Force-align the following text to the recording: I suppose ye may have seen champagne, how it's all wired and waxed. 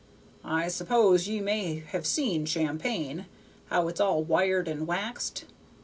I 0.43 0.67
suppose 0.69 1.27
ye 1.27 1.41
may 1.41 1.83
have 1.91 2.07
seen 2.07 2.47
champagne, 2.47 3.27
how 3.67 3.87
it's 3.87 4.01
all 4.01 4.23
wired 4.23 4.67
and 4.67 4.87
waxed. 4.87 5.45